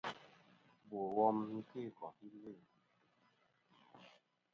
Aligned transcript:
Bò 0.89 0.99
wom 1.15 1.37
nɨ̀n 1.47 1.61
kœ̂ 1.69 1.83
kòfi 1.97 2.27
lvîn. 2.35 2.61